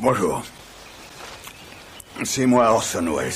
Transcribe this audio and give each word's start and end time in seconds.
Bonjour. 0.00 0.44
C'est 2.22 2.46
moi 2.46 2.70
Orson 2.70 3.04
Welles. 3.16 3.32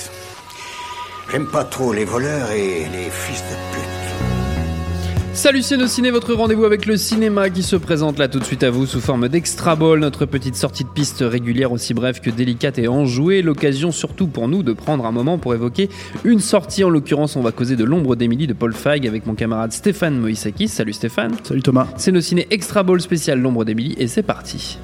J'aime 1.31 1.47
pas 1.47 1.65
trop 1.65 1.93
les 1.93 2.05
voleurs 2.05 2.53
et 2.53 2.87
les 2.93 3.11
fils 3.11 3.43
de 3.43 3.57
pute. 3.75 5.35
Salut 5.35 5.63
Ciné, 5.63 6.13
votre 6.13 6.35
rendez-vous 6.35 6.65
avec 6.65 6.87
le 6.87 6.97
cinéma 6.97 7.51
qui 7.51 7.65
se 7.65 7.75
présente 7.75 8.19
là 8.19 8.29
tout 8.29 8.39
de 8.39 8.45
suite 8.45 8.63
à 8.63 8.71
vous 8.71 8.87
sous 8.87 9.01
forme 9.01 9.29
d'extra 9.29 9.75
ball, 9.75 9.99
notre 9.99 10.25
petite 10.25 10.55
sortie 10.55 10.85
de 10.85 10.91
piste 10.91 11.25
régulière 11.27 11.73
aussi 11.73 11.95
brève 11.95 12.21
que 12.21 12.31
délicate 12.31 12.79
et 12.79 12.87
enjouée, 12.87 13.43
l'occasion 13.43 13.91
surtout 13.91 14.29
pour 14.29 14.47
nous 14.47 14.63
de 14.63 14.73
prendre 14.73 15.05
un 15.05 15.11
moment 15.11 15.39
pour 15.39 15.55
évoquer 15.55 15.89
une 16.23 16.39
sortie, 16.39 16.85
en 16.85 16.91
l'occurrence 16.91 17.35
on 17.35 17.43
va 17.43 17.51
causer 17.51 17.75
de 17.75 17.85
l'ombre 17.85 18.15
d'Émilie 18.15 18.47
de 18.47 18.53
Paul 18.53 18.73
Feig 18.73 19.09
avec 19.09 19.27
mon 19.27 19.35
camarade 19.35 19.73
Stéphane 19.73 20.17
Moïsakis. 20.17 20.69
Salut 20.69 20.93
Stéphane. 20.93 21.35
Salut 21.43 21.63
Thomas. 21.63 21.89
C'est 21.97 22.13
nos 22.13 22.21
ciné 22.21 22.47
extra 22.51 22.85
ball 22.85 23.01
spécial 23.01 23.41
l'ombre 23.41 23.65
d'Émilie 23.65 23.97
et 23.99 24.07
c'est 24.07 24.23
parti. 24.23 24.79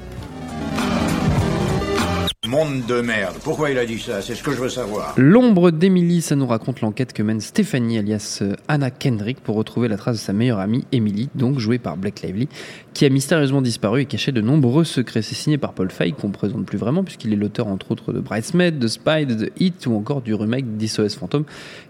Monde 2.49 2.87
de 2.87 3.01
merde. 3.01 3.35
Pourquoi 3.43 3.69
il 3.69 3.77
a 3.77 3.85
dit 3.85 3.99
ça? 3.99 4.23
C'est 4.23 4.33
ce 4.33 4.41
que 4.41 4.49
je 4.49 4.57
veux 4.57 4.69
savoir. 4.69 5.13
L'ombre 5.17 5.69
d'Emily, 5.69 6.19
ça 6.19 6.35
nous 6.35 6.47
raconte 6.47 6.81
l'enquête 6.81 7.13
que 7.13 7.21
mène 7.21 7.41
Stéphanie 7.41 7.99
alias 7.99 8.39
euh, 8.41 8.55
Anna 8.67 8.89
Kendrick 8.89 9.39
pour 9.39 9.55
retrouver 9.55 9.87
la 9.87 9.97
trace 9.97 10.15
de 10.17 10.21
sa 10.21 10.33
meilleure 10.33 10.57
amie 10.57 10.83
Emily, 10.91 11.29
donc 11.35 11.59
jouée 11.59 11.77
par 11.77 11.95
Blake 11.95 12.23
Lively, 12.23 12.49
qui 12.95 13.05
a 13.05 13.09
mystérieusement 13.09 13.61
disparu 13.61 14.01
et 14.01 14.05
caché 14.05 14.31
de 14.31 14.41
nombreux 14.41 14.83
secrets. 14.83 15.21
C'est 15.21 15.35
signé 15.35 15.59
par 15.59 15.73
Paul 15.73 15.91
Feig, 15.91 16.13
qu'on 16.13 16.29
ne 16.29 16.33
présente 16.33 16.65
plus 16.65 16.79
vraiment 16.79 17.03
puisqu'il 17.03 17.31
est 17.33 17.35
l'auteur 17.35 17.67
entre 17.67 17.91
autres 17.91 18.13
de 18.13 18.19
Bridesmaid, 18.19 18.79
de 18.79 18.87
Spy, 18.87 19.27
de 19.27 19.45
The 19.45 19.51
Hit 19.59 19.85
ou 19.85 19.93
encore 19.95 20.23
du 20.23 20.33
remake 20.33 20.75
d'SOS 20.75 21.17
Phantom 21.19 21.45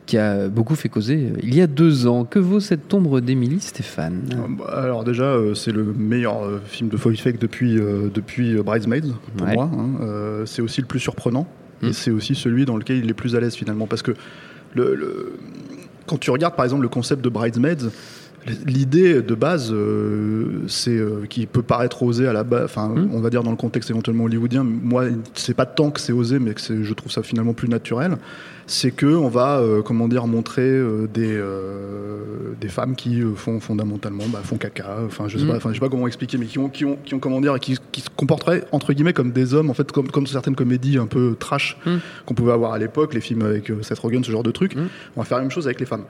qui 0.08 0.18
a 0.18 0.50
beaucoup 0.50 0.76
fait 0.76 0.90
causer 0.90 1.30
euh, 1.32 1.40
il 1.44 1.54
y 1.54 1.62
a 1.62 1.68
deux 1.68 2.08
ans. 2.08 2.26
Que 2.26 2.40
vaut 2.40 2.60
cette 2.60 2.92
ombre 2.94 3.22
d'Emily, 3.22 3.62
Stéphane? 3.62 4.23
Bah, 4.58 4.66
Alors 4.84 5.04
déjà, 5.06 5.26
euh, 5.26 5.54
c'est 5.54 5.72
le 5.72 5.86
meilleur 5.86 6.42
film 6.66 6.90
de 6.90 6.98
Paul 6.98 7.16
Feig 7.16 7.38
depuis, 7.40 7.76
depuis 7.76 8.56
Bridesmaid 8.56 9.14
pour 9.38 9.48
moi. 9.48 9.70
Hein 9.72 10.46
c'est 10.50 10.61
aussi 10.61 10.81
le 10.81 10.88
plus 10.88 11.00
surprenant. 11.00 11.47
Et 11.81 11.88
hmm. 11.88 11.94
c'est 11.94 12.11
aussi 12.11 12.36
celui 12.36 12.66
dans 12.66 12.75
lequel 12.75 12.97
il 12.97 13.09
est 13.09 13.14
plus 13.14 13.36
à 13.36 13.39
l'aise 13.39 13.55
finalement. 13.55 13.88
Parce 13.88 14.02
que 14.02 14.14
le, 14.75 15.38
quand 16.08 16.17
tu 16.17 16.31
regardes 16.31 16.55
par 16.55 16.66
exemple 16.66 16.81
le 16.81 16.89
concept 16.89 17.23
de 17.23 17.30
Bridesmaids, 17.30 17.89
L'idée 18.66 19.22
de 19.22 19.36
base, 19.36 19.72
euh, 19.73 20.64
c'est 20.68 20.95
euh, 20.95 21.26
qui 21.30 21.45
peut 21.45 21.62
paraître 21.62 22.04
osé 22.04 22.26
à 22.26 22.34
la 22.34 22.44
base, 22.44 22.66
enfin, 22.66 22.88
hmm. 22.88 23.09
on 23.14 23.20
va 23.20 23.30
dire 23.30 23.44
dans 23.44 23.52
le 23.52 23.58
contexte 23.58 23.90
éventuellement 23.90 24.23
hollywoodien. 24.23 24.64
Moi, 24.64 25.06
c'est 25.34 25.54
pas 25.54 25.66
tant 25.66 25.92
que 25.92 26.00
c'est 26.00 26.14
osé, 26.14 26.40
mais 26.40 26.54
que 26.54 26.84
je 26.84 26.94
trouve 26.94 27.12
ça 27.12 27.22
finalement 27.22 27.54
plus 27.54 27.67
naturel. 27.67 28.17
C'est 28.66 28.92
que 28.92 29.08
on 29.08 29.28
va, 29.28 29.58
euh, 29.60 29.82
comment 29.82 30.08
dire, 30.08 30.26
montrer 30.28 30.80
des 31.14 31.42
des 32.62 32.67
femmes 32.67 32.95
qui 32.95 33.22
font 33.36 33.60
fondamentalement, 33.60 34.26
bah, 34.28 34.42
font 34.44 34.58
caca. 34.58 35.00
Enfin, 35.06 35.28
je 35.28 35.38
sais 35.38 35.45
pas, 35.45 35.54
hmm. 35.54 35.58
enfin, 35.58 35.70
je 35.70 35.76
sais 35.76 35.80
pas 35.80 35.90
comment 35.90 36.08
expliquer, 36.08 36.38
mais 36.38 36.45
qui 36.45 36.60
ont, 36.60 36.70
qui 36.70 36.86
ont, 36.86 36.98
qui 37.04 37.14
ont 37.14 37.20
comment 37.20 37.42
dire, 37.42 37.60
qui, 37.60 37.78
qui, 37.92 38.02
se 38.02 38.10
comporteraient 38.10 38.64
entre 38.72 38.94
guillemets 38.94 39.14
comme 39.14 39.32
des 39.32 39.54
hommes, 39.54 39.70
en 39.70 39.73
fait, 39.73 39.92
comme 39.92 40.10
comme 40.10 40.28
certaines 40.28 40.56
comédies 40.56 40.98
un 40.98 41.08
peu 41.08 41.36
trash 41.38 41.77
hmm. 41.86 41.98
qu'on 42.26 42.33
pouvait 42.33 42.54
avoir 42.54 42.71
à 42.71 42.80
l'époque, 42.80 43.14
les 43.14 43.21
films 43.21 43.42
avec 43.42 43.71
Seth 43.82 44.00
Rogen, 44.00 44.23
ce 44.23 44.32
genre 44.32 44.44
de 44.44 44.52
trucs. 44.52 44.76
On 45.16 45.21
va 45.21 45.26
faire 45.26 45.38
la 45.38 45.44
même 45.44 45.52
chose 45.52 45.67
avec 45.67 45.82
les 45.82 45.86
femmes 45.86 46.06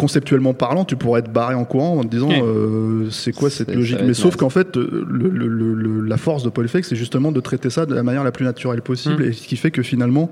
conceptuellement 0.00 0.54
parlant, 0.54 0.86
tu 0.86 0.96
pourrais 0.96 1.20
être 1.20 1.30
barré 1.30 1.54
en 1.54 1.66
courant 1.66 1.98
en 1.98 2.02
te 2.02 2.08
disant 2.08 2.30
euh, 2.30 3.10
c'est 3.10 3.32
quoi 3.32 3.50
cette 3.50 3.74
logique. 3.74 3.98
Mais 4.02 4.14
sauf 4.14 4.34
qu'en 4.34 4.48
fait, 4.48 4.74
le, 4.76 6.00
la 6.00 6.16
force 6.16 6.42
de 6.42 6.48
Paul 6.48 6.66
Feig, 6.68 6.84
c'est 6.84 6.96
justement 6.96 7.32
de 7.32 7.40
traiter 7.40 7.68
ça 7.68 7.84
de 7.84 7.94
la 7.94 8.02
manière 8.02 8.24
la 8.24 8.32
plus 8.32 8.46
naturelle 8.46 8.80
possible, 8.80 9.22
mm. 9.22 9.28
et 9.28 9.32
ce 9.34 9.46
qui 9.46 9.56
fait 9.56 9.70
que 9.70 9.82
finalement, 9.82 10.30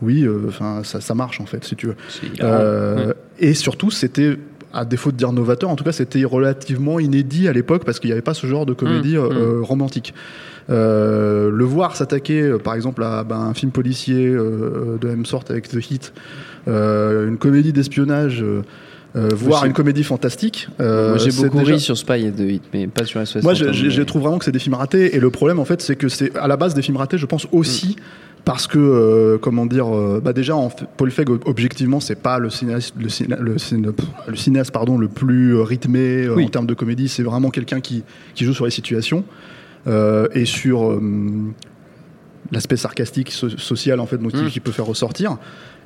oui, 0.00 0.22
euh, 0.22 0.42
enfin, 0.46 0.82
ça, 0.84 1.00
ça, 1.00 1.16
marche 1.16 1.40
en 1.40 1.46
fait, 1.46 1.64
si 1.64 1.74
tu 1.74 1.88
veux. 1.88 1.96
Euh, 2.40 3.12
et 3.40 3.54
surtout, 3.54 3.90
c'était 3.90 4.38
à 4.72 4.84
défaut 4.84 5.10
de 5.10 5.16
dire 5.16 5.32
novateur, 5.32 5.70
en 5.70 5.74
tout 5.74 5.82
cas, 5.82 5.90
c'était 5.90 6.22
relativement 6.22 7.00
inédit 7.00 7.48
à 7.48 7.52
l'époque 7.52 7.84
parce 7.84 7.98
qu'il 7.98 8.10
n'y 8.10 8.12
avait 8.12 8.22
pas 8.22 8.34
ce 8.34 8.46
genre 8.46 8.64
de 8.64 8.74
comédie 8.74 9.16
mm. 9.16 9.22
Mm. 9.22 9.64
romantique. 9.64 10.14
le 10.68 11.64
voir 11.64 11.96
s'attaquer, 11.96 12.54
par 12.62 12.74
exemple, 12.74 13.02
à 13.02 13.24
ben, 13.24 13.40
un 13.40 13.54
film 13.54 13.72
policier 13.72 14.30
de 14.30 15.00
la 15.02 15.10
même 15.10 15.26
sorte 15.26 15.50
avec 15.50 15.66
The 15.66 15.90
Heat, 15.90 16.12
une 16.68 17.38
comédie 17.38 17.72
d'espionnage 17.72 18.44
euh, 19.16 19.28
voir 19.32 19.64
une 19.64 19.72
comédie 19.72 20.04
fantastique. 20.04 20.68
Euh, 20.80 21.18
j'ai 21.18 21.32
beaucoup 21.32 21.58
ri 21.58 21.80
sur 21.80 21.96
Spy 21.96 22.26
et 22.26 22.30
The 22.30 22.40
Hit, 22.40 22.62
mais 22.72 22.86
pas 22.86 23.04
sur 23.04 23.26
SOS. 23.26 23.42
Moi, 23.42 23.54
je, 23.54 24.02
trouve 24.02 24.22
vraiment 24.22 24.38
que 24.38 24.44
c'est 24.44 24.52
des 24.52 24.58
films 24.58 24.74
ratés. 24.74 25.16
Et 25.16 25.20
le 25.20 25.30
problème, 25.30 25.58
en 25.58 25.64
fait, 25.64 25.82
c'est 25.82 25.96
que 25.96 26.08
c'est 26.08 26.36
à 26.36 26.46
la 26.46 26.56
base 26.56 26.74
des 26.74 26.82
films 26.82 26.96
ratés, 26.96 27.18
je 27.18 27.26
pense 27.26 27.46
aussi. 27.52 27.96
Mm. 27.98 28.02
Parce 28.42 28.66
que, 28.66 28.78
euh, 28.78 29.36
comment 29.36 29.66
dire, 29.66 29.86
bah 30.22 30.32
déjà, 30.32 30.56
en, 30.56 30.70
Paul 30.96 31.10
Feig, 31.10 31.26
objectivement, 31.44 32.00
c'est 32.00 32.16
pas 32.22 32.38
le 32.38 32.48
cinéaste, 32.48 32.94
le, 32.96 33.54
le, 34.28 34.36
cinéaste 34.36 34.70
pardon, 34.70 34.96
le 34.96 35.08
plus 35.08 35.60
rythmé 35.60 36.26
en 36.26 36.48
termes 36.48 36.66
de 36.66 36.72
comédie. 36.72 37.08
C'est 37.08 37.22
vraiment 37.22 37.50
quelqu'un 37.50 37.80
qui, 37.80 38.02
qui, 38.34 38.44
joue 38.44 38.54
sur 38.54 38.64
les 38.64 38.70
situations 38.70 39.24
et 39.86 40.44
sur 40.46 40.98
l'aspect 42.52 42.76
sarcastique, 42.76 43.30
social, 43.30 44.00
en 44.00 44.06
fait, 44.06 44.16
donc, 44.16 44.32
qui, 44.32 44.42
mm. 44.42 44.48
qui, 44.48 44.60
peut 44.60 44.72
faire 44.72 44.86
ressortir. 44.86 45.36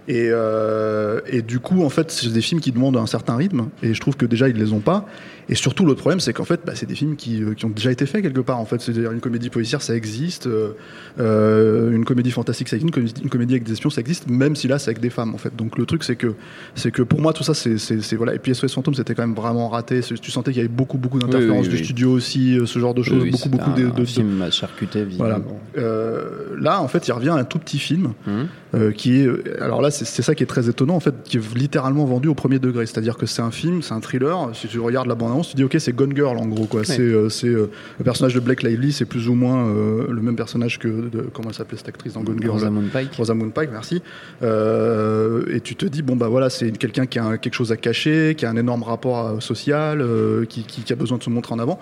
Et, 0.07 0.29
euh, 0.31 1.21
et, 1.27 1.43
du 1.43 1.61
coup, 1.61 1.83
en 1.83 1.89
fait, 1.89 2.11
c'est 2.11 2.33
des 2.33 2.43
films 2.43 2.61
qui 2.61 2.73
demandent 2.73 2.97
un 2.97 3.07
certain 3.07 3.37
rythme, 3.37 3.69
et 3.83 3.95
je 3.95 4.01
trouve 4.01 4.17
que 4.17 4.27
déjà 4.27 4.49
ils 4.49 4.57
les 4.57 4.73
ont 4.73 4.81
pas. 4.81 5.07
Et 5.49 5.55
surtout, 5.55 5.85
l'autre 5.85 6.01
problème, 6.01 6.21
c'est 6.21 6.33
qu'en 6.33 6.45
fait, 6.45 6.61
bah, 6.65 6.73
c'est 6.75 6.87
des 6.87 6.95
films 6.95 7.17
qui, 7.17 7.43
euh, 7.43 7.55
qui, 7.55 7.65
ont 7.67 7.71
déjà 7.71 7.93
été 7.93 8.07
faits 8.07 8.23
quelque 8.23 8.41
part. 8.41 8.59
En 8.59 8.65
fait, 8.65 8.81
c'est-à-dire 8.81 9.13
une 9.13 9.21
comédie 9.21 9.51
policière, 9.51 9.83
ça 9.83 9.95
existe, 9.95 10.47
euh, 10.47 10.73
euh, 11.21 11.93
une 11.93 12.05
comédie 12.05 12.31
fantastique, 12.31 12.69
ça 12.69 12.77
existe, 12.77 12.89
une 12.89 12.95
comédie, 12.95 13.23
une 13.23 13.29
comédie, 13.29 13.55
avec 13.55 13.65
des 13.65 13.73
espions, 13.73 13.91
ça 13.91 14.01
existe, 14.01 14.29
même 14.29 14.57
si 14.57 14.69
là, 14.69 14.79
c'est 14.79 14.91
avec 14.91 15.01
des 15.01 15.11
femmes, 15.11 15.35
en 15.35 15.39
fait. 15.39 15.55
Donc 15.55 15.77
le 15.77 15.85
truc, 15.85 16.03
c'est 16.03 16.17
que, 16.17 16.35
c'est 16.75 16.91
que 16.91 17.03
pour 17.03 17.21
moi, 17.21 17.33
tout 17.33 17.43
ça, 17.43 17.53
c'est 17.55 18.15
voilà. 18.15 18.35
Et 18.35 18.39
puis 18.39 18.55
SOS 18.55 18.73
Phantom, 18.73 18.95
c'était 18.95 19.15
quand 19.15 19.27
même 19.27 19.35
vraiment 19.35 19.69
raté. 19.69 20.01
Tu 20.01 20.31
sentais 20.31 20.53
qu'il 20.53 20.63
y 20.63 20.65
avait 20.65 20.75
beaucoup, 20.75 20.99
beaucoup 20.99 21.19
d'interférences 21.19 21.69
du 21.69 21.79
studio 21.79 22.13
aussi, 22.13 22.59
ce 22.65 22.79
genre 22.79 22.95
de 22.95 23.03
choses, 23.03 23.29
beaucoup, 23.31 23.49
beaucoup 23.49 23.73
de, 23.73 23.91
de, 23.91 24.05
films 24.05 24.47
charcutés. 24.51 25.05
Voilà. 25.19 25.41
là, 25.77 26.81
en 26.81 26.89
fait, 26.89 27.07
il 27.07 27.13
revient 27.13 27.31
à 27.31 27.35
un 27.35 27.45
tout 27.45 27.59
petit 27.59 27.79
film 27.79 28.13
mmh. 28.27 28.93
qui 28.93 29.21
est, 29.21 29.29
alors 29.61 29.83
là, 29.83 29.91
c'est 29.95 30.23
ça 30.23 30.35
qui 30.35 30.43
est 30.43 30.47
très 30.47 30.69
étonnant, 30.69 30.97
en 30.97 31.01
fait, 31.01 31.15
qui 31.25 31.37
est 31.37 31.55
littéralement 31.55 32.05
vendu 32.05 32.29
au 32.29 32.35
premier 32.35 32.59
degré. 32.59 32.87
C'est-à-dire 32.87 33.17
que 33.17 33.27
c'est 33.27 33.43
un 33.43 33.51
film, 33.51 33.83
c'est 33.83 33.95
un 33.95 34.01
thriller. 34.01 34.51
Si 34.55 34.69
tu 34.69 34.79
regardes 34.81 35.07
la 35.07 35.15
bande-annonce, 35.15 35.51
tu 35.51 35.57
dis 35.57 35.65
ok, 35.65 35.77
c'est 35.79 35.95
Gone 35.95 36.15
Girl 36.15 36.37
en 36.39 36.47
gros 36.47 36.67
quoi. 36.67 36.85
C'est 36.85 37.01
euh, 37.01 37.29
euh, 37.45 37.71
le 37.99 38.05
personnage 38.05 38.35
de 38.35 38.41
Blake 38.41 38.63
Lively, 38.63 38.93
c'est 38.93 39.05
plus 39.05 39.29
ou 39.29 39.35
moins 39.35 39.67
euh, 39.69 40.07
le 40.11 40.23
même 40.23 40.37
personnage 40.37 40.79
que 40.79 40.89
de, 40.89 41.23
comment 41.33 41.49
elle 41.49 41.55
s'appelait 41.55 41.79
cette 41.79 41.89
actrice 41.89 42.15
dans 42.15 42.23
Gone 42.23 42.41
Girl? 42.41 42.53
Rosamund 42.53 42.91
Pike. 42.91 43.15
Rosamund 43.15 43.53
Pike, 43.53 43.71
merci. 43.73 44.03
et 44.43 45.61
tu 45.61 45.77
te 45.77 45.87
dis 45.87 46.03
bon 46.03 46.17
bah 46.17 46.29
voilà, 46.29 46.51
c'est 46.51 46.71
quelqu'un 46.73 47.07
qui 47.07 47.19
a 47.19 47.39
quelque 47.39 47.55
chose 47.55 47.73
à 47.73 47.77
cacher, 47.77 48.35
qui 48.37 48.47
a 48.47 48.51
un 48.51 48.57
énorme 48.57 48.83
rapport 48.83 49.43
social, 49.43 50.05
qui, 50.49 50.63
qui, 50.63 50.93
a 50.93 50.97
besoin 50.97 51.19
de 51.19 51.23
se 51.23 51.31
montrer 51.31 51.55
en 51.55 51.59
avant. 51.59 51.79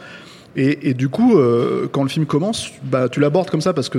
Et, 0.54 0.92
du 0.92 1.08
coup, 1.08 1.38
quand 1.92 2.02
le 2.02 2.08
film 2.10 2.26
commence, 2.26 2.70
bah, 2.84 3.08
tu 3.08 3.20
l'abordes 3.20 3.48
comme 3.48 3.62
ça 3.62 3.72
parce 3.72 3.88
que 3.88 3.98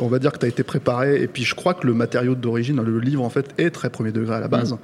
on 0.00 0.08
va 0.08 0.18
dire 0.18 0.32
que 0.32 0.38
tu 0.38 0.46
as 0.46 0.48
été 0.48 0.62
préparé. 0.62 1.22
Et 1.22 1.28
puis 1.28 1.44
je 1.44 1.54
crois 1.54 1.74
que 1.74 1.86
le 1.86 1.94
matériau 1.94 2.34
d'origine, 2.34 2.82
le 2.82 2.98
livre 2.98 3.22
en 3.22 3.30
fait, 3.30 3.43
est 3.58 3.70
très 3.70 3.90
premier 3.90 4.12
degré 4.12 4.34
à 4.34 4.40
la 4.40 4.48
base. 4.48 4.72
Mm. 4.72 4.78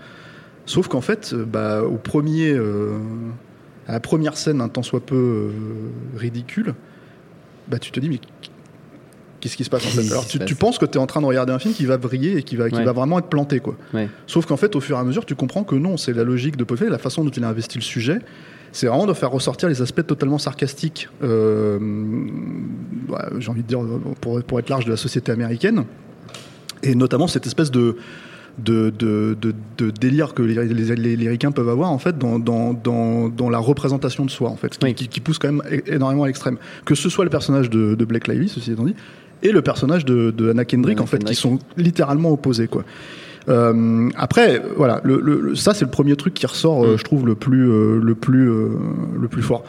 Sauf 0.66 0.88
qu'en 0.88 1.00
fait, 1.00 1.34
bah, 1.34 1.82
au 1.82 1.96
premier, 1.96 2.56
à 3.90 3.94
la 3.94 4.00
première 4.00 4.36
scène 4.36 4.60
un 4.60 4.68
tant 4.68 4.84
soit 4.84 5.00
peu 5.00 5.16
euh, 5.16 5.50
ridicule, 6.16 6.74
bah 7.68 7.80
tu 7.80 7.90
te 7.90 7.98
dis 7.98 8.08
mais 8.08 8.20
qu'est-ce 9.40 9.56
qui 9.56 9.64
se 9.64 9.70
passe 9.70 9.84
en 9.84 9.88
fait? 9.88 10.08
Alors 10.10 10.26
tu, 10.26 10.54
penses 10.54 10.78
que 10.78 10.86
tu 10.86 10.92
es 10.92 11.00
en 11.00 11.06
train 11.06 11.20
de 11.20 11.26
regarder 11.26 11.52
un 11.52 11.58
film 11.58 11.74
qui 11.74 11.86
va 11.86 11.98
briller 11.98 12.36
et 12.36 12.42
qui 12.44 12.54
va, 12.54 12.70
qui 12.70 12.82
va 12.82 12.92
vraiment 12.92 13.18
être 13.18 13.28
planté 13.28 13.58
quoi. 13.58 13.76
Sauf 14.28 14.46
qu'en 14.46 14.56
fait 14.56 14.76
au 14.76 14.80
fur 14.80 14.96
et 14.96 15.00
à 15.00 15.02
mesure 15.02 15.26
tu 15.26 15.34
comprends 15.34 15.64
que 15.64 15.74
non, 15.74 15.96
c'est 15.96 16.12
la 16.12 16.22
logique 16.22 16.56
de 16.56 16.62
Paul 16.62 16.78
la 16.88 16.98
façon 16.98 17.24
dont 17.24 17.30
il 17.30 17.42
a 17.42 17.48
investi 17.48 17.78
le 17.78 17.82
sujet, 17.82 18.20
c'est 18.70 18.86
vraiment 18.86 19.06
de 19.06 19.14
faire 19.14 19.32
ressortir 19.32 19.68
les 19.68 19.82
aspects 19.82 20.06
totalement 20.06 20.38
sarcastiques, 20.38 21.08
euh, 21.24 21.78
j'ai 23.38 23.50
envie 23.50 23.62
de 23.62 23.68
dire 23.68 23.80
pour, 24.20 24.40
pour 24.44 24.60
être 24.60 24.68
large 24.68 24.84
de 24.84 24.90
la 24.90 24.96
société 24.96 25.32
américaine, 25.32 25.84
et 26.84 26.94
notamment 26.94 27.26
cette 27.26 27.46
espèce 27.46 27.72
de 27.72 27.96
de, 28.64 28.90
de, 28.90 29.36
de, 29.78 29.90
délire 29.90 30.34
que 30.34 30.42
les, 30.42 30.64
les, 30.66 31.16
les, 31.16 31.38
peuvent 31.38 31.68
avoir 31.68 31.90
en 31.90 31.98
fait 31.98 32.18
dans, 32.18 32.38
dans, 32.38 32.72
dans, 32.72 33.28
dans, 33.28 33.50
la 33.50 33.58
représentation 33.58 34.24
de 34.24 34.30
soi 34.30 34.50
en 34.50 34.56
fait, 34.56 34.76
qui, 34.94 35.08
qui, 35.08 35.20
pousse 35.20 35.38
quand 35.38 35.52
même 35.52 35.62
énormément 35.86 36.24
à 36.24 36.26
l'extrême. 36.26 36.56
Que 36.84 36.94
ce 36.94 37.08
soit 37.08 37.24
le 37.24 37.30
personnage 37.30 37.70
de, 37.70 37.94
de 37.94 38.04
Blake 38.04 38.28
Lively, 38.28 38.48
ceci 38.48 38.72
étant 38.72 38.84
dit, 38.84 38.94
et 39.42 39.52
le 39.52 39.62
personnage 39.62 40.04
de, 40.04 40.50
Anna 40.50 40.64
Kendrick 40.64 41.00
en 41.00 41.06
fait, 41.06 41.24
qui 41.24 41.34
sont 41.34 41.58
littéralement 41.76 42.30
opposés 42.30 42.68
quoi. 42.68 42.84
Euh, 43.48 44.10
après, 44.16 44.62
voilà, 44.76 45.00
le, 45.02 45.18
le- 45.20 45.54
ça 45.54 45.72
c'est 45.72 45.84
le 45.86 45.90
premier 45.90 46.14
truc 46.14 46.34
qui 46.34 46.46
ressort, 46.46 46.84
euh, 46.84 46.94
Mm. 46.94 46.98
je 46.98 47.04
trouve 47.04 47.26
le 47.26 47.34
plus, 47.34 47.70
euh, 47.70 47.98
le 48.02 48.14
plus, 48.14 48.50
euh, 48.50 48.68
le 49.18 49.28
plus 49.28 49.42
fort. 49.42 49.64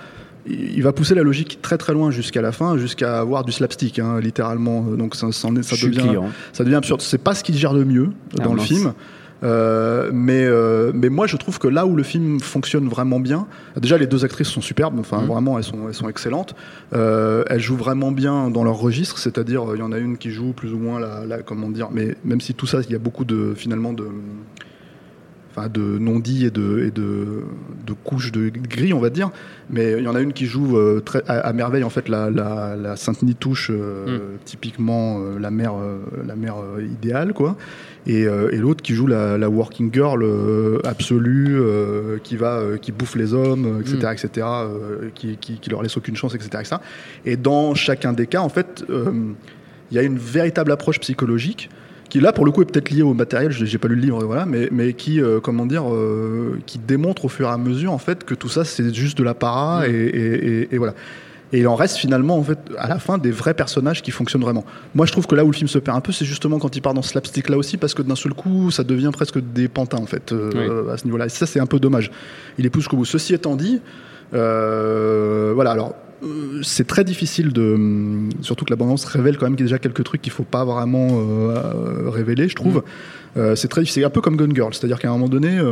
Il 0.48 0.82
va 0.82 0.92
pousser 0.92 1.14
la 1.16 1.24
logique 1.24 1.60
très 1.62 1.78
très 1.78 1.94
loin 1.94 2.10
jusqu'à 2.12 2.42
la 2.42 2.52
fin, 2.52 2.78
jusqu'à 2.78 3.20
avoir 3.20 3.44
du 3.44 3.52
slapstick, 3.52 4.00
hein, 4.00 4.20
littéralement. 4.20 4.82
Donc 4.82 5.16
ça, 5.16 5.32
ça, 5.32 5.50
devient, 5.50 6.20
ça 6.54 6.64
devient 6.64 6.76
absurde. 6.76 7.02
C'est 7.02 7.18
pas 7.24 7.36
ce 7.36 7.44
qu'il 7.44 7.56
gère 7.56 7.74
le 7.74 7.86
mieux 7.86 8.10
Ah, 8.40 8.44
dans 8.44 8.54
le 8.54 8.62
film. 8.62 8.94
Euh, 9.44 10.12
mais 10.14 10.44
euh, 10.46 10.92
mais 10.94 11.10
moi 11.10 11.26
je 11.26 11.36
trouve 11.36 11.58
que 11.58 11.68
là 11.68 11.88
où 11.88 11.96
le 11.96 12.04
film 12.04 12.40
fonctionne 12.40 12.88
vraiment 12.88 13.20
bien, 13.20 13.48
déjà 13.76 13.98
les 13.98 14.06
deux 14.06 14.24
actrices 14.24 14.50
sont 14.50 14.62
superbes, 14.62 15.00
enfin 15.00 15.22
Mhm. 15.22 15.26
vraiment 15.28 15.58
elles 15.58 15.64
sont 15.64 15.88
elles 15.88 15.96
sont 15.96 16.08
excellentes. 16.08 16.54
Euh, 16.94 17.44
elles 17.48 17.60
jouent 17.60 17.76
vraiment 17.76 18.12
bien 18.12 18.52
dans 18.52 18.64
leur 18.64 18.78
registre, 18.78 19.18
c'est-à-dire 19.18 19.64
il 19.74 19.80
y 19.80 19.82
en 19.82 19.92
a 19.92 19.98
une 19.98 20.18
qui 20.20 20.30
joue 20.30 20.54
plus 20.54 20.74
ou 20.74 20.78
moins 20.78 21.00
la, 21.00 21.26
la 21.26 21.42
comment 21.42 21.70
dire, 21.70 21.90
mais 21.92 22.16
même 22.24 22.40
si 22.40 22.54
tout 22.54 22.68
ça 22.68 22.82
il 22.88 22.92
y 22.92 22.96
a 22.96 23.00
beaucoup 23.00 23.26
de 23.26 23.54
finalement 23.56 23.94
de 23.94 24.06
enfin 25.56 25.68
de 25.68 25.82
non-dits 25.82 26.46
et 26.46 26.52
de, 26.52 26.86
et 26.88 26.92
de, 26.92 27.44
de 27.86 27.94
couches 27.94 28.32
de 28.32 28.50
gris, 28.50 28.94
on 28.94 29.00
va 29.00 29.10
dire. 29.10 29.32
Mais 29.70 29.94
il 29.98 30.04
y 30.04 30.08
en 30.08 30.16
a 30.16 30.22
une 30.22 30.34
qui 30.34 30.46
joue 30.46 30.78
euh, 30.78 31.02
très, 31.02 31.24
à, 31.28 31.40
à 31.40 31.54
merveille 31.54 31.84
en 31.84 31.90
fait 31.90 32.10
la, 32.10 32.30
la, 32.30 32.76
la 32.76 32.96
Sainte 32.96 33.24
Nitouche, 33.24 33.70
euh, 33.72 34.36
typiquement 34.46 35.20
euh, 35.20 35.40
la 35.40 35.52
mère, 35.52 35.74
euh, 35.76 36.00
la 36.26 36.36
mère 36.36 36.56
idéale, 36.80 37.34
quoi. 37.34 37.58
Et, 38.08 38.22
et 38.24 38.58
l'autre 38.58 38.82
qui 38.82 38.96
joue 38.96 39.06
la, 39.06 39.38
la 39.38 39.48
working 39.48 39.94
girl 39.94 40.26
absolue, 40.86 41.62
qui 42.24 42.36
va, 42.36 42.64
qui 42.82 42.92
bouffe 42.92 43.16
les 43.16 43.36
hommes, 43.36 43.80
etc., 43.80 44.14
etc., 44.14 44.48
euh, 44.48 45.10
qui, 45.14 45.38
qui, 45.38 45.60
qui 45.60 45.70
leur 45.70 45.84
laisse 45.84 45.98
aucune 45.98 46.16
chance, 46.16 46.34
etc., 46.34 46.50
etc. 46.62 46.76
Et 47.26 47.38
dans 47.38 47.76
chacun 47.76 48.12
des 48.14 48.26
cas, 48.26 48.42
en 48.42 48.50
fait, 48.50 48.84
il 48.90 49.96
y 49.96 50.00
a 50.00 50.02
une 50.02 50.18
véritable 50.18 50.72
approche 50.72 51.00
psychologique 51.00 51.70
qui 52.12 52.20
là 52.20 52.34
pour 52.34 52.46
le 52.46 52.52
coup 52.52 52.62
est 52.62 52.66
peut-être 52.66 52.90
lié 52.92 53.02
au 53.04 53.14
matériel, 53.14 53.52
j'ai 53.52 53.78
pas 53.78 53.88
lu 53.88 53.96
le 53.96 54.02
livre, 54.02 54.24
voilà, 54.26 54.46
mais, 54.46 54.68
mais 54.72 54.92
qui 54.94 55.22
euh, 55.22 55.40
comment 55.40 55.66
dire, 55.66 55.86
euh, 55.92 56.60
qui 56.66 56.78
démontre 56.78 57.26
au 57.26 57.30
fur 57.30 57.48
et 57.48 57.52
à 57.52 57.58
mesure 57.58 57.94
en 57.94 57.98
fait 57.98 58.24
que 58.26 58.36
tout 58.36 58.50
ça 58.50 58.66
c'est 58.66 58.94
juste 58.94 59.18
de 59.18 59.24
la 59.24 59.34
para 59.34 59.88
et, 59.88 59.92
et- 59.92 60.48
et- 60.62 60.76
et 60.76 60.78
voilà. 60.78 60.94
Et 61.54 61.60
il 61.60 61.68
en 61.68 61.76
reste 61.76 61.98
finalement 61.98 62.38
en 62.38 62.44
fait 62.44 62.60
à 62.78 62.88
la 62.88 62.98
fin 63.00 63.18
des 63.18 63.32
vrais 63.32 63.54
personnages 63.54 64.02
qui 64.02 64.12
fonctionnent 64.12 64.42
vraiment. 64.44 64.64
Moi 64.96 65.06
je 65.06 65.12
trouve 65.14 65.26
que 65.28 65.36
là 65.36 65.44
où 65.44 65.48
le 65.52 65.54
film 65.56 65.68
se 65.68 65.80
perd 65.80 65.98
un 65.98 66.02
peu, 66.02 66.12
c'est 66.14 66.24
justement 66.26 66.60
quand 66.60 66.74
il 66.76 66.82
part 66.82 66.94
dans 66.94 67.02
ce 67.02 67.10
slapstick 67.10 67.50
là 67.50 67.58
aussi 67.58 67.76
parce 67.78 67.94
que 67.94 68.02
d'un 68.02 68.16
seul 68.16 68.34
coup 68.34 68.72
ça 68.72 68.84
devient 68.86 69.10
presque 69.14 69.40
des 69.40 69.68
pantins 69.68 69.98
en 69.98 70.06
fait 70.06 70.32
euh, 70.32 70.94
à 70.94 70.98
ce 70.98 71.04
niveau-là. 71.06 71.26
Et 71.26 71.30
ça 71.30 71.46
c'est 71.46 71.60
un 71.60 71.66
peu 71.66 71.80
dommage. 71.80 72.10
Il 72.58 72.66
est 72.66 72.70
plus 72.70 72.82
jusqu'au 72.82 72.96
bout. 72.98 73.06
Ceci 73.06 73.34
étant 73.34 73.56
dit, 73.58 73.80
voilà 74.32 75.72
alors. 75.72 75.96
Euh, 76.24 76.60
C'est 76.64 76.86
très 76.88 77.04
difficile 77.04 77.52
de, 77.54 77.74
hum, 77.76 78.30
surtout 78.42 78.66
que 78.66 78.70
la 78.72 78.76
bande 78.76 79.00
révèle 79.00 79.38
quand 79.38 79.46
même 79.46 79.56
qu'il 79.56 79.66
y 79.66 79.68
a 79.68 79.72
déjà 79.72 79.80
quelques 79.80 80.04
trucs 80.04 80.22
qu'il 80.22 80.32
faut 80.32 80.44
pas 80.44 80.64
vraiment 80.66 81.08
euh, 81.12 81.56
euh, 82.06 82.10
révéler, 82.10 82.48
je 82.48 82.56
trouve. 82.56 82.84
Euh, 83.38 83.56
c'est 83.56 83.68
très, 83.68 83.86
c'est 83.86 84.04
un 84.04 84.10
peu 84.10 84.22
comme 84.22 84.36
Gun 84.38 84.54
Girl, 84.54 84.74
c'est-à-dire 84.74 85.00
qu'à 85.00 85.10
un 85.10 85.14
moment 85.14 85.30
donné, 85.30 85.58
euh, 85.58 85.72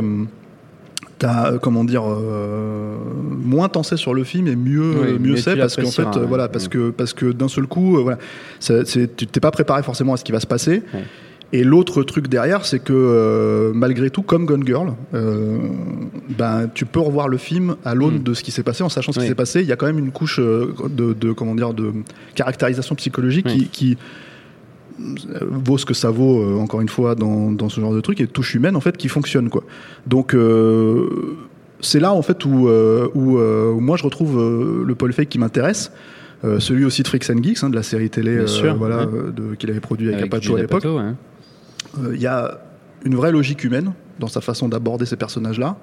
t'as 1.18 1.52
euh, 1.52 1.58
comment 1.58 1.84
dire, 1.84 2.02
euh, 2.06 2.96
moins 3.44 3.68
t'en 3.68 3.82
sais 3.82 3.96
sur 3.98 4.14
le 4.14 4.24
film 4.24 4.46
et 4.48 4.56
mieux, 4.56 4.80
Oui, 5.02 5.08
euh, 5.10 5.18
mieux 5.18 5.36
c'est 5.36 5.56
parce 5.56 5.76
qu'en 5.76 5.90
fait, 5.90 6.02
euh, 6.16 6.20
ouais. 6.20 6.26
voilà, 6.26 6.48
parce 6.48 6.66
Mm. 6.66 6.70
que 6.70 6.90
parce 6.90 7.12
que 7.12 7.26
d'un 7.32 7.48
seul 7.48 7.66
coup, 7.66 7.98
euh, 7.98 8.02
voilà, 8.02 8.18
c'est- 8.58 8.84
tu 9.16 9.26
t'es 9.26 9.40
pas 9.40 9.50
préparé 9.50 9.82
forcément 9.82 10.14
à 10.14 10.16
ce 10.16 10.24
qui 10.24 10.32
va 10.32 10.40
se 10.40 10.46
passer. 10.46 10.82
Ouais. 10.94 11.04
Et 11.52 11.64
l'autre 11.64 12.04
truc 12.04 12.28
derrière, 12.28 12.64
c'est 12.64 12.78
que 12.78 12.92
euh, 12.94 13.72
malgré 13.74 14.08
tout, 14.10 14.22
comme 14.22 14.46
Gone 14.46 14.64
Girl, 14.64 14.92
euh, 15.14 15.58
ben 16.38 16.68
tu 16.72 16.86
peux 16.86 17.00
revoir 17.00 17.26
le 17.28 17.38
film 17.38 17.74
à 17.84 17.94
l'aune 17.96 18.18
Mm. 18.18 18.22
de 18.22 18.34
ce 18.34 18.44
qui 18.44 18.52
s'est 18.52 18.62
passé, 18.62 18.84
en 18.84 18.88
sachant 18.88 19.10
ce 19.12 19.18
qui 19.18 19.26
s'est 19.26 19.34
passé. 19.34 19.60
Il 19.60 19.66
y 19.66 19.72
a 19.72 19.76
quand 19.76 19.86
même 19.86 19.98
une 19.98 20.12
couche 20.12 20.38
euh, 20.38 20.72
de, 20.88 21.12
de 21.12 21.32
comment 21.32 21.54
dire 21.56 21.74
de 21.74 21.92
caractérisation 22.36 22.94
psychologique 22.94 23.46
Oui. 23.48 23.68
qui, 23.68 23.96
qui 23.96 23.98
vaut 25.50 25.78
ce 25.78 25.86
que 25.86 25.94
ça 25.94 26.10
vaut 26.10 26.40
euh, 26.42 26.58
encore 26.58 26.80
une 26.82 26.88
fois 26.88 27.14
dans, 27.14 27.50
dans 27.50 27.68
ce 27.68 27.80
genre 27.80 27.94
de 27.94 28.00
truc 28.00 28.20
et 28.20 28.26
touche 28.26 28.54
humaine 28.54 28.76
en 28.76 28.80
fait 28.80 28.96
qui 28.96 29.08
fonctionne 29.08 29.48
quoi. 29.48 29.64
Donc 30.06 30.34
euh, 30.34 31.08
c'est 31.80 32.00
là 32.00 32.12
en 32.12 32.22
fait 32.22 32.44
où, 32.44 32.68
euh, 32.68 33.08
où, 33.14 33.38
où 33.38 33.80
moi 33.80 33.96
je 33.96 34.04
retrouve 34.04 34.38
le 34.86 34.94
Paul 34.94 35.12
Feig 35.12 35.26
qui 35.26 35.38
m'intéresse. 35.38 35.90
Celui 36.58 36.86
aussi 36.86 37.02
de 37.02 37.08
Freaks 37.08 37.28
and 37.28 37.42
Geeks, 37.42 37.62
hein, 37.64 37.68
de 37.68 37.76
la 37.76 37.82
série 37.82 38.08
télé 38.08 38.46
sûr, 38.46 38.74
voilà, 38.76 39.04
ouais. 39.06 39.30
de- 39.30 39.54
qu'il 39.56 39.68
avait 39.68 39.80
produit 39.80 40.08
avec, 40.08 40.32
Avec 40.32 40.50
à 40.50 40.56
l'époque. 40.56 40.86
Euh, 41.98 42.14
Il 42.14 42.20
y 42.20 42.26
a 42.26 42.60
une 43.04 43.14
vraie 43.14 43.32
logique 43.32 43.64
humaine 43.64 43.92
dans 44.18 44.28
sa 44.28 44.40
façon 44.40 44.68
d'aborder 44.68 45.06
ces 45.06 45.16
personnages-là. 45.16 45.76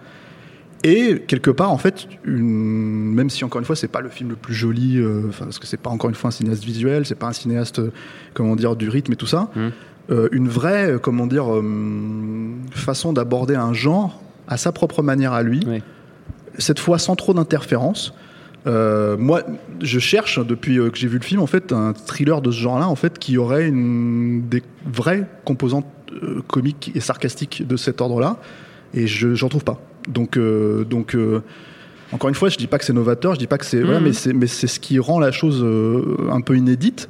Et 0.84 1.24
quelque 1.28 1.50
part, 1.50 1.72
en 1.72 1.78
fait, 1.78 2.08
une... 2.24 3.14
même 3.14 3.30
si 3.30 3.44
encore 3.44 3.60
une 3.60 3.66
fois, 3.66 3.76
c'est 3.76 3.88
pas 3.88 4.02
le 4.02 4.10
film 4.10 4.30
le 4.30 4.36
plus 4.36 4.54
joli, 4.54 4.98
euh, 4.98 5.24
parce 5.40 5.60
que 5.60 5.66
c'est 5.66 5.82
pas 5.82 5.90
encore 5.90 6.10
une 6.10 6.16
fois 6.16 6.28
un 6.28 6.32
cinéaste 6.32 6.64
visuel, 6.64 7.06
c'est 7.06 7.16
pas 7.16 7.28
un 7.28 7.34
cinéaste, 7.34 7.80
euh, 7.80 7.92
comment 8.34 8.56
dire, 8.56 8.76
du 8.76 8.90
rythme 8.90 9.14
et 9.14 9.16
tout 9.16 9.26
ça, 9.26 9.50
euh, 10.10 10.30
une 10.32 10.48
vraie, 10.48 10.98
comment 11.02 11.28
dire, 11.28 11.48
façon 12.72 13.12
d'aborder 13.12 13.56
un 13.56 13.74
genre 13.74 14.22
à 14.48 14.58
sa 14.58 14.72
propre 14.72 15.02
manière 15.02 15.34
à 15.34 15.44
lui, 15.44 15.62
cette 16.58 16.80
fois 16.80 17.00
sans 17.00 17.16
trop 17.16 17.34
d'interférences. 17.34 18.14
Moi, 18.66 19.42
je 19.82 20.00
cherche 20.00 20.46
depuis 20.46 20.76
que 20.76 20.96
j'ai 20.96 21.08
vu 21.08 21.18
le 21.18 21.24
film 21.24 21.42
en 21.42 21.48
fait 21.48 21.72
un 21.72 21.94
thriller 21.94 22.42
de 22.42 22.52
ce 22.52 22.60
genre-là 22.60 22.88
en 22.88 22.96
fait 22.96 23.18
qui 23.18 23.38
aurait 23.38 23.68
une 23.68 24.48
des 24.48 24.62
vraies 24.86 25.26
composantes 25.46 25.86
euh, 26.24 26.42
comiques 26.48 26.92
et 26.96 27.00
sarcastiques 27.00 27.66
de 27.68 27.78
cet 27.78 28.02
ordre-là, 28.02 28.38
et 28.94 29.08
je 29.08 29.34
j'en 29.36 29.50
trouve 29.50 29.64
pas. 29.64 29.80
Donc 30.08 30.38
euh, 30.38 30.84
donc 30.86 31.16
euh, 31.16 31.42
encore 32.14 32.30
une 32.30 32.36
fois, 32.36 32.50
je 32.50 32.58
dis 32.58 32.68
pas 32.68 32.78
que 32.78 32.86
c'est 32.86 32.94
novateur, 32.94 33.34
je 33.36 33.40
dis 33.40 33.48
pas 33.48 33.58
que 33.58 33.66
c'est 33.66 33.82
voilà, 33.82 34.00
Mhm. 34.00 34.06
mais 34.06 34.14
c'est 34.14 34.34
mais 34.34 34.48
c'est 34.48 34.68
ce 34.68 34.80
qui 34.80 34.98
rend 35.00 35.20
la 35.20 35.32
chose 35.32 35.66
un 36.32 36.42
peu 36.42 36.56
inédite. 36.56 37.10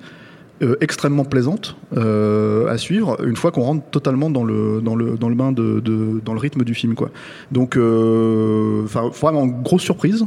extrêmement 0.82 1.24
plaisante 1.24 1.76
à 1.96 2.78
suivre 2.80 3.24
une 3.24 3.36
fois 3.36 3.52
qu'on 3.52 3.62
rentre 3.62 3.86
totalement 3.92 4.32
dans 4.32 4.44
le 4.44 4.82
dans 4.82 4.96
le 4.96 5.16
dans 5.16 5.30
le 5.30 5.36
bain 5.36 5.52
de, 5.52 5.80
de- 5.80 6.20
dans 6.26 6.34
le 6.34 6.40
rythme 6.40 6.64
du 6.64 6.74
film 6.74 6.96
quoi 6.96 7.12
donc 7.52 7.78
enfin 7.78 9.04
vraiment 9.22 9.46
grosse 9.46 9.84
surprise 9.84 10.26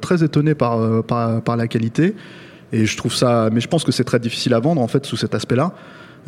très 0.00 0.22
étonné 0.22 0.54
par, 0.54 1.02
par 1.02 1.42
par 1.42 1.56
la 1.56 1.66
qualité 1.66 2.14
et 2.72 2.86
je 2.86 2.96
trouve 2.96 3.12
ça 3.14 3.50
mais 3.52 3.60
je 3.60 3.66
pense 3.66 3.82
que 3.82 3.90
c'est 3.90 4.04
très 4.04 4.20
difficile 4.20 4.54
à 4.54 4.60
vendre 4.60 4.80
en 4.80 4.86
fait 4.86 5.04
sous 5.06 5.16
cet 5.16 5.34
aspect 5.34 5.56
là 5.56 5.72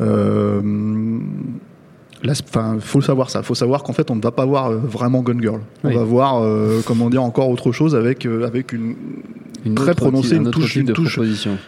euh, 0.01 0.61
enfin, 2.25 2.77
faut 2.79 2.99
le 2.99 3.03
savoir 3.03 3.29
ça. 3.29 3.43
Faut 3.43 3.55
savoir 3.55 3.83
qu'en 3.83 3.93
fait, 3.93 4.09
on 4.11 4.15
ne 4.15 4.21
va 4.21 4.31
pas 4.31 4.45
voir 4.45 4.71
euh, 4.71 4.77
vraiment 4.77 5.21
Gun 5.21 5.39
Girl. 5.41 5.61
On 5.83 5.89
Oui. 5.89 5.95
va 5.95 6.03
voir, 6.03 6.43
euh, 6.43 6.81
comment 6.85 7.09
dire, 7.09 7.23
encore 7.23 7.49
autre 7.49 7.71
chose 7.71 7.95
avec 7.95 8.25
euh, 8.25 8.45
avec 8.45 8.73
une 8.73 8.95
Une 9.65 9.75
très 9.75 9.93
prononcée, 9.95 10.29
type- 10.29 10.37
une 10.43 10.51
touche, 10.51 10.75
une 10.77 10.93
touche, 10.93 11.19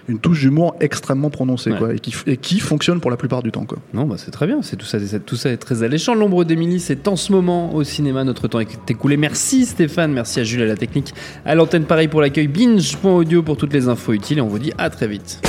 une 0.08 0.20
touche 0.20 0.40
d'humour 0.40 0.76
extrêmement 0.80 1.30
prononcée, 1.30 1.72
Ouais. 1.72 1.78
quoi, 1.78 1.94
et 1.94 2.00
qui 2.00 2.12
f- 2.12 2.24
et 2.28 2.38
qui 2.38 2.60
fonctionne 2.60 3.00
pour 3.02 3.12
la 3.12 3.18
plupart 3.18 3.44
du 3.44 3.52
temps, 3.52 3.66
quoi. 3.66 3.78
Non, 3.94 4.06
bah 4.06 4.16
c'est 4.18 4.32
très 4.32 4.48
bien. 4.48 4.62
C'est 4.62 4.76
tout 4.78 4.86
ça, 4.86 5.00
c'est- 5.00 5.26
tout 5.26 5.36
ça 5.36 5.50
est 5.52 5.58
très 5.58 5.84
alléchant. 5.84 6.14
L'ombre 6.16 6.44
d'Émilie, 6.46 6.80
c'est 6.80 7.08
en 7.08 7.16
ce 7.16 7.32
moment 7.32 7.74
au 7.76 7.84
cinéma. 7.84 8.24
Notre 8.24 8.48
temps 8.48 8.60
est 8.60 8.90
écoulé. 8.90 9.18
Merci 9.18 9.66
Stéphane, 9.66 10.12
merci 10.14 10.40
à 10.40 10.44
Jules 10.44 10.62
à 10.62 10.66
la 10.66 10.78
technique, 10.78 11.14
à 11.46 11.56
l'antenne 11.56 11.84
pareil 11.84 12.08
pour 12.08 12.22
l'accueil. 12.22 12.48
Binge.audio 12.48 13.44
pour 13.44 13.58
toutes 13.58 13.74
les 13.74 13.88
infos 13.90 14.14
utiles 14.14 14.38
et 14.38 14.42
on 14.42 14.48
vous 14.48 14.60
dit 14.60 14.72
à 14.78 14.90
très 14.90 15.08
vite. 15.08 15.42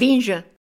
Binge. 0.00 0.32